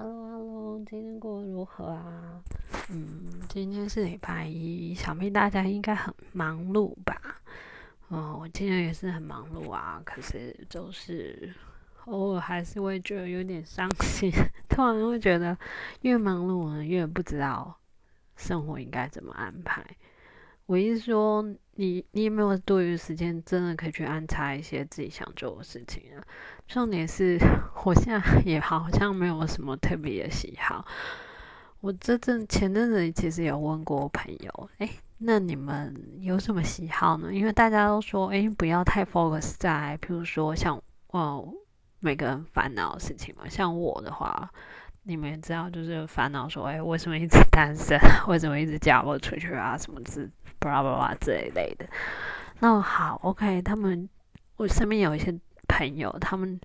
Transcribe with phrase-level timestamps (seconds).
[0.00, 2.40] Hello，Hello，今天过得如何啊？
[2.88, 7.20] 嗯，今天是礼拜一，想必大家应该很忙碌吧？
[8.10, 11.52] 嗯，我今天也是很忙碌啊，可是就是
[12.04, 14.30] 偶尔还是会觉得有点伤心，
[14.70, 15.58] 突然会觉得
[16.02, 17.76] 越忙碌呢，越不知道
[18.36, 19.84] 生活应该怎么安排。
[20.68, 21.42] 我意思说，
[21.76, 26.20] 你你有没有多余时间，真的可以去安插一些自己想做的事情啊？
[26.66, 27.38] 重点是，
[27.86, 30.84] 我现在也好像没有什么特别的喜好。
[31.80, 37.32] 我这阵前阵子其实有问过朋友，哎，那你们有什么喜好呢？
[37.32, 41.50] 因为大家都说，哎，不要太 focus 在，譬如说像哦，
[41.98, 43.48] 每个人烦恼的事情嘛。
[43.48, 44.50] 像我的话。
[45.04, 47.98] 你们也知道，就是烦恼说，哎，为什么一直单身？
[48.28, 49.74] 为什么一直嫁不出去啊？
[49.78, 51.86] 什么之，巴拉巴拉这一类的。
[52.60, 54.08] 那好，OK，他们，
[54.56, 55.32] 我身边有一些
[55.68, 56.60] 朋友，他们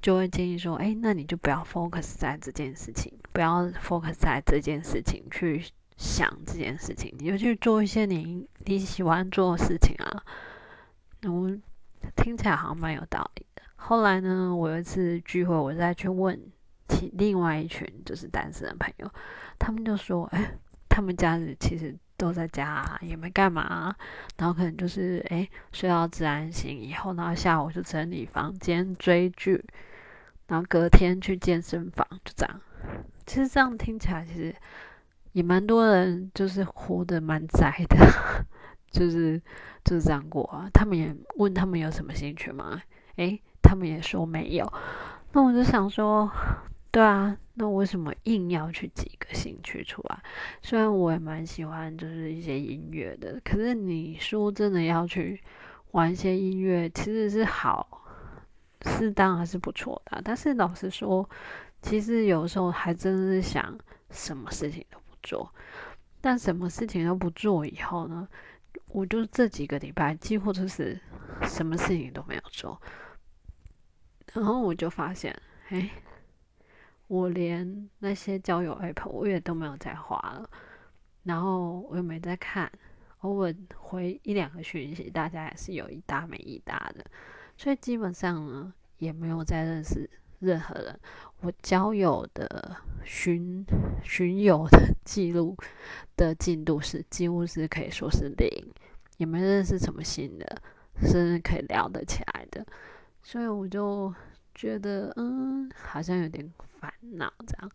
[0.00, 5.64] 就会建议说，哎，那你就不要 focus 在这件事情，不要 focus 在这件事情去
[5.96, 10.24] 想这件事情，你就去做一些你你喜欢做的事情啊。
[11.22, 11.50] 我
[12.16, 13.62] 听起来好像蛮有道理的。
[13.76, 16.36] 后来呢，我有一次聚会，我再去问
[16.88, 17.12] 其。
[17.14, 19.08] 另外一群就是单身的朋友，
[19.58, 20.52] 他们就说：“哎，
[20.88, 23.92] 他们家里其实都在家，也没干嘛，
[24.38, 29.64] 然后可能就是哎睡到自然醒以后，然后下午就整理房间、追剧，
[30.46, 32.60] 然后隔天去健身房，就这样。
[33.26, 34.54] 其实这样听起来，其实
[35.32, 37.96] 也蛮多人就是活得蛮宅的，
[38.92, 39.42] 就是
[39.84, 40.68] 就是这样过啊。
[40.72, 42.80] 他们也问他们有什么兴趣吗？
[43.16, 44.72] 哎，他们也说没有。
[45.32, 46.30] 那我就想说。”
[46.92, 50.22] 对啊，那为什么硬要去挤个兴趣出来？
[50.62, 55.38] 虽然我也蛮喜欢，就是一些音乐的，可是你说真的要去
[55.90, 58.02] 玩一些音乐，其实是好，
[58.86, 60.22] 适当还是不错的。
[60.24, 61.28] 但是老实说，
[61.82, 63.78] 其实有时候还真的是想
[64.10, 65.52] 什么事情都不做。
[66.22, 68.26] 但什么事情都不做以后呢，
[68.86, 70.98] 我就这几个礼拜几乎就是
[71.42, 72.80] 什么事情都没有做，
[74.32, 75.38] 然后我就发现，
[75.68, 75.90] 哎。
[77.08, 80.48] 我连那些交友 app 我也都没有再花了，
[81.24, 82.70] 然后我又没在看，
[83.20, 87.04] 偶尔回一两个讯息，大家也是有一搭没一搭的，
[87.56, 90.08] 所以基本上呢也没有再认识
[90.38, 90.98] 任何人。
[91.40, 93.64] 我交友的寻
[94.02, 95.56] 寻友的 记录
[96.16, 98.48] 的进度是几乎是可以说是零，
[99.18, 100.62] 也没认识什么新的，
[101.02, 102.64] 是可以聊得起来的，
[103.22, 104.14] 所以我就
[104.54, 106.52] 觉得嗯，好像有点。
[106.82, 107.70] 烦恼这样，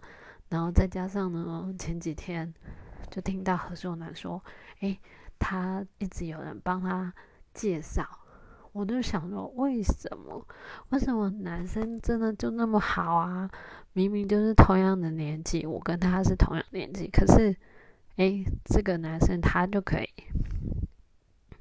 [0.49, 2.53] 然后再加上呢，前几天
[3.09, 4.43] 就听到何秀男说，
[4.81, 4.99] 诶，
[5.39, 7.13] 他一直有人帮他
[7.53, 8.05] 介绍，
[8.73, 10.45] 我就想说，为什么？
[10.89, 13.49] 为什么男生真的就那么好啊？
[13.93, 17.55] 明明就是同样的年纪，我跟他是同样年纪，可是，
[18.17, 20.09] 诶，这个男生他就可以，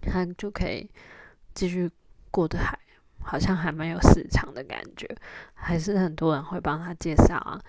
[0.00, 0.90] 他就可以
[1.54, 1.88] 继续
[2.32, 2.76] 过得还。
[3.26, 5.06] 好像还蛮有市场的感觉，
[5.52, 7.60] 还是很多人会帮他介绍啊。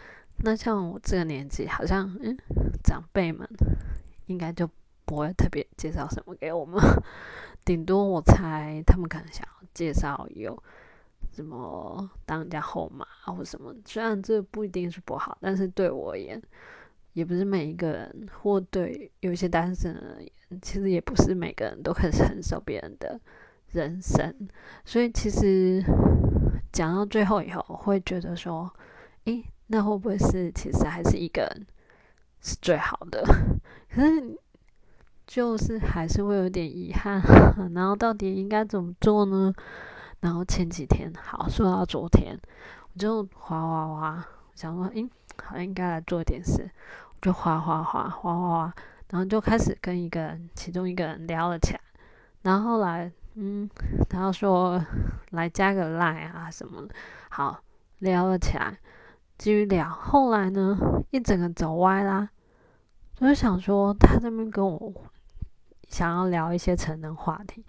[0.43, 2.37] 那像我这个年纪，好像嗯，
[2.83, 3.49] 长辈们
[4.27, 4.69] 应该就
[5.03, 6.79] 不会特别介绍什么给我们，
[7.65, 10.55] 顶多我猜他们可能想要介绍有
[11.33, 13.03] 什么当人家后妈
[13.33, 13.73] 或什么。
[13.83, 16.39] 虽然这不一定是不好，但是对我而言，
[17.13, 20.31] 也不是每一个人，或对有一些单身而言，
[20.61, 23.19] 其实也不是每个人都可以承受别人的。
[23.71, 24.33] 人生，
[24.85, 25.83] 所以其实
[26.71, 28.73] 讲到最后以后，我会觉得说，
[29.25, 31.67] 诶，那会不会是其实还是一个人
[32.41, 33.21] 是最好的？
[33.93, 34.39] 可是
[35.25, 37.21] 就是还是会有点遗憾。
[37.75, 39.53] 然后到底应该怎么做呢？
[40.21, 42.39] 然后前几天，好说到昨天，
[42.93, 45.07] 我就哗哗哗，想说，诶，
[45.43, 46.69] 好像应该来做点事，
[47.09, 48.73] 我就哗哗哗哗哗哗，
[49.09, 51.81] 然后就开始跟一个人，其中一个人聊了起来，
[52.43, 53.11] 然后后来。
[53.39, 53.69] 嗯，
[54.09, 54.83] 他说
[55.29, 56.87] 来加个 line 啊什么，
[57.29, 57.61] 好
[57.99, 58.79] 聊了起来，
[59.37, 59.87] 继续聊。
[59.87, 60.75] 后来呢，
[61.11, 62.29] 一整个走歪啦，
[63.13, 64.91] 就是想说他这边跟我
[65.87, 67.63] 想要聊一些成人话题，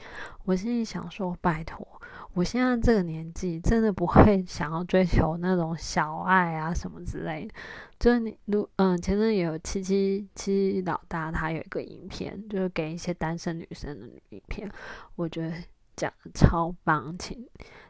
[0.47, 1.98] 我心里想说拜托。
[2.39, 7.53] 我现在这个年纪，真的不会 想要追求那种小爱啊什么之类的。
[7.99, 14.71] 就是你，如嗯，前阵有七七七老大，他有一个影片，就是给一些单身女生的影片，
[15.17, 15.53] 我觉得
[15.97, 17.45] 讲的超棒，请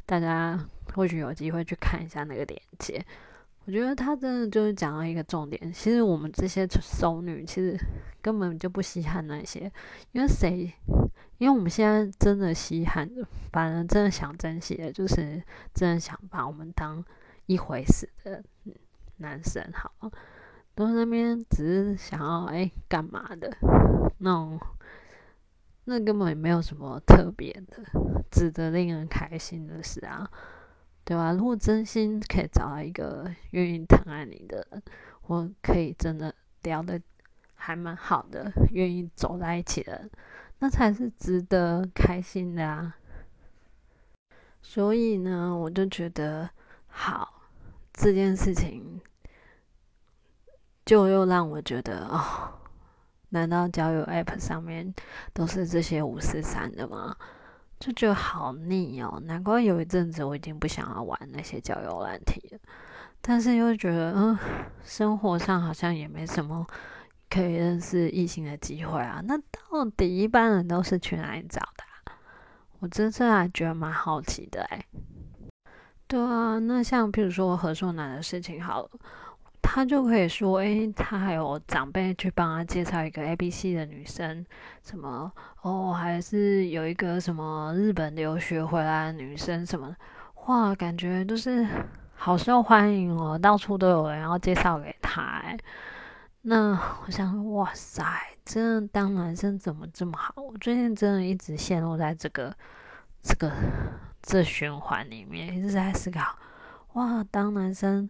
[0.06, 0.58] 大家
[0.94, 3.04] 或许有机会去看一下那个链接。
[3.66, 7.78] 我觉得他真的就是讲到一个重点，其实我们这些熟女其实
[8.22, 9.70] 根本就不稀罕那些，
[10.12, 10.72] 因为谁？
[11.38, 15.42] 因为我们现在真的稀罕的，反正真的想珍惜的，就是
[15.72, 17.04] 真的想把我们当
[17.46, 18.42] 一回事的
[19.18, 19.92] 男生，好，
[20.74, 23.56] 都那边只是想要哎干嘛的
[24.18, 24.60] 那种，
[25.84, 27.84] 那根本也没有什么特别的，
[28.30, 30.28] 值得令人开心的事啊，
[31.04, 31.32] 对吧？
[31.32, 34.82] 如果真心可以找到一个愿意疼爱你的人，
[35.22, 37.00] 或可以真的聊的
[37.54, 40.10] 还蛮好的，愿意走在一起的人，
[40.58, 42.96] 那才是值得开心的啊。
[44.60, 46.50] 所以呢，我就觉得
[46.86, 47.42] 好
[47.92, 49.00] 这件事情，
[50.84, 52.52] 就又让我觉得哦，
[53.30, 54.94] 难道交友 App 上面
[55.32, 57.16] 都是这些五四三的吗？
[57.78, 59.22] 就觉得好腻哦。
[59.24, 62.58] 难怪有一阵子我已经不想要玩那些交友软体了。
[63.20, 64.36] 但是又觉得，嗯，
[64.82, 66.66] 生活上好像也没什么
[67.30, 69.20] 可以认识异性的机会啊。
[69.24, 71.84] 那到底一般人都是去哪里找的？
[72.80, 74.84] 我真是还觉得蛮好奇的哎，
[76.06, 78.90] 对啊，那像比如说合作男的事情好了，
[79.60, 84.46] 他就可以说，哎，他还有长辈去帮他介绍一个 A B C 的女生，
[84.84, 85.32] 什么
[85.62, 89.96] 哦，还是有一个什么日本留学回来的女生什么，
[90.46, 91.66] 哇，感觉就是
[92.14, 95.58] 好受欢迎哦，到处都有人要介绍给他哎。
[96.50, 96.70] 那
[97.04, 98.02] 我想，哇塞，
[98.42, 100.32] 真的当男生怎么这么好？
[100.38, 102.56] 我最近真的一直陷入在这个、
[103.22, 103.52] 这个、
[104.22, 106.38] 这循环里面，一直在思考，
[106.94, 108.08] 哇，当男生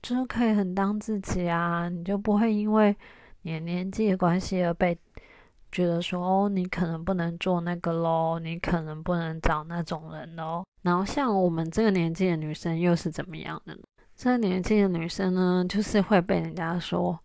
[0.00, 2.96] 就是可以很当自己啊，你就不会因为
[3.42, 4.98] 你年纪的关系而被
[5.70, 10.64] 觉得说，哦，你可能不能做那个咯，你可能不能找那种人咯。
[10.80, 13.82] 然后像我们这个年纪的女生又是怎么样的呢？
[14.14, 17.20] 这个年纪的女生呢，就是会被人家说。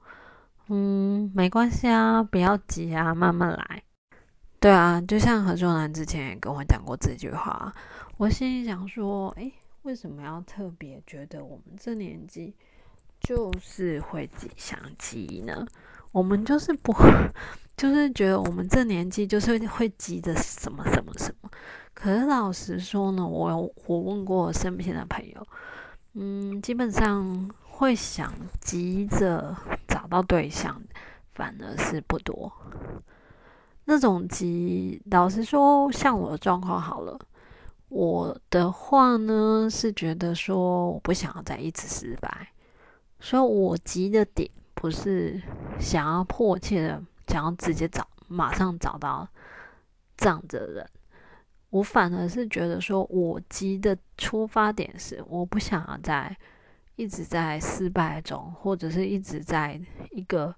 [0.74, 3.84] 嗯，没关系啊，不要急啊，慢慢来。
[4.58, 7.74] 对啊，就像何仲南之前也跟我讲过这句话，
[8.16, 9.52] 我心里想说，诶，
[9.82, 12.56] 为什么要特别觉得我们这年纪
[13.20, 15.68] 就是会急想急呢？
[16.14, 16.94] 我们就是不，
[17.76, 21.50] 就是觉得我们这年纪就是会急着什么什么什么。
[21.94, 25.46] 可是老实说呢，我我问过身边的朋友，
[26.14, 27.52] 嗯，基本上。
[27.82, 29.58] 会想急着
[30.12, 30.80] 到对象，
[31.34, 32.52] 反而是不多。
[33.86, 37.20] 那种急，老实说，像我的状况好了，
[37.90, 42.50] 我的话呢是觉得说，我不想要再一次失败，
[43.20, 45.42] 所以我急的点不是
[45.80, 49.28] 想要迫切的想要直接找，马上找到
[50.16, 50.88] 这样的人，
[51.72, 56.38] 我反而是觉得说我急的出发点是，我不想要再。
[57.02, 59.82] 一直在失败中，或者是一直在
[60.12, 60.54] 一个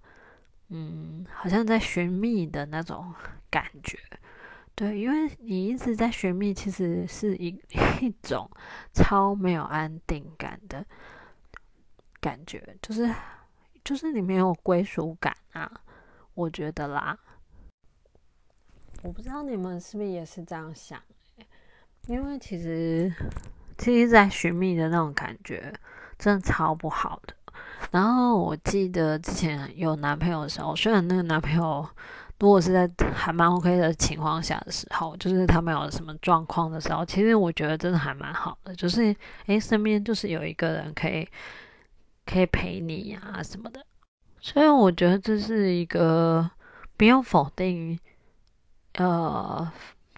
[0.68, 3.14] 嗯，好像在寻觅的那种
[3.50, 3.98] 感觉。
[4.76, 7.48] 对，因为你一直在寻觅，其实是一
[8.02, 8.50] 一种
[8.94, 10.86] 超没有安定感的
[12.20, 13.10] 感觉，就是
[13.82, 15.72] 就是你没有归属感啊，
[16.34, 17.18] 我觉得啦。
[19.02, 21.02] 我不知道你们是不是也是这样想，
[22.08, 23.14] 因为其实
[23.78, 25.74] 其实，在寻觅的那种感觉。
[26.18, 27.34] 真的超不好的。
[27.92, 31.88] 然后我记得之前有男朋友的时候，虽然那个男朋友
[32.40, 38.76] 如果是在还蛮 OK 的情况下的时候，就是他没有什么状况的时候，其实我觉得真的还蛮好的。
[38.76, 39.16] 就是
[39.46, 41.28] 诶，身边就是有一个人可以
[42.26, 43.86] 可以陪你呀什么的。
[44.40, 46.50] 所以我觉得这是一个
[46.98, 48.00] 不用否定，
[48.96, 49.72] 呃。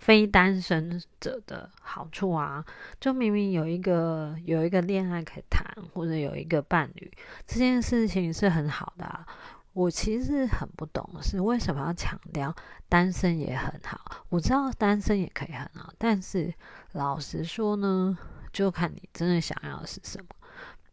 [0.06, 2.64] 非单身者的好处啊，
[3.00, 7.12] 就明明有一个有一个恋爱可以谈，或者有一个伴侣，
[7.48, 9.26] 这件事情是很好的啊。
[9.74, 12.56] 我其实很不懂是为什么要强调
[12.88, 14.00] 单身也很好。
[14.30, 16.54] 我知道单身也可以很好，但是
[16.92, 18.16] 老实说呢，
[18.54, 20.28] 就看你真的想要的是什么。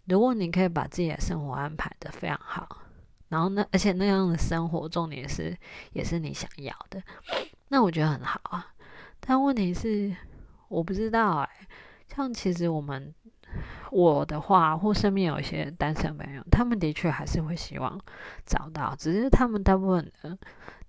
[0.07, 2.79] 如果你可以把自己的生活安排的非常好，
[3.29, 5.55] 然后呢，而且那样的生活重点是
[5.93, 7.03] 也是你想要的，
[7.69, 8.72] 那我觉得很好啊。
[9.25, 10.15] 但问题是，
[10.69, 11.49] 我不知道哎。
[12.15, 13.15] 像其实我们
[13.91, 17.99] 我的话，或身边有一些单身朋友，他们的确还是会希望
[18.45, 20.39] 找到，只是他们大部分的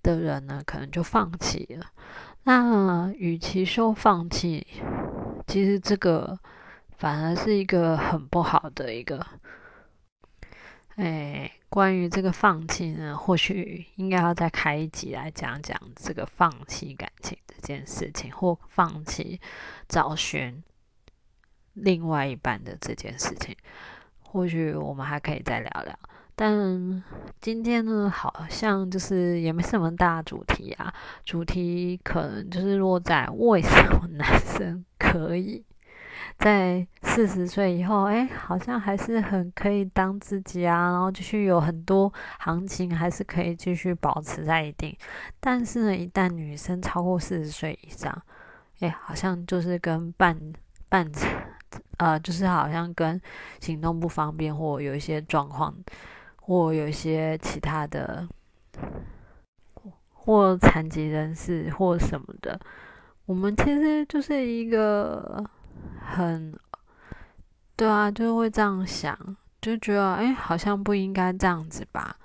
[0.01, 1.85] 的人呢，可能就放弃了。
[2.43, 4.65] 那与其说放弃，
[5.47, 6.37] 其实这个
[6.97, 9.25] 反而是一个很不好的一个，
[10.95, 11.51] 哎。
[11.69, 19.39] 关于这个放弃呢，或许应该要再开一集来讲讲这个放弃感情件事情，或放弃
[19.88, 20.63] 找寻
[21.74, 23.55] 另外一半的这件事情。
[24.22, 25.98] 或许我们还可以再聊聊。
[26.36, 27.03] 但
[27.39, 30.91] 今天呢，好像就是也没什么大主题啊，
[31.24, 35.63] 主题可能就是落在为什么男生可以，
[36.37, 44.95] 在四十岁以后，哎，好像还是很可以当自己啊，然后继续有很多行情，还是可以继续保持在一定。
[45.39, 48.21] 但是呢，一旦女生超过四十岁以上，
[48.79, 50.37] 哎，好像就是跟半
[50.89, 51.09] 半，
[51.97, 53.21] 呃，就是好像跟
[53.61, 55.73] 行动不方便，或有一些状况，
[56.41, 58.27] 或有一些其他的，
[60.11, 62.59] 或残疾人士或什么的。
[63.25, 65.41] 我们其实就是一个
[66.00, 66.58] 很，
[67.75, 69.18] 对啊，就会这样想，
[69.62, 72.15] 就觉得哎，好像不应该这样子吧。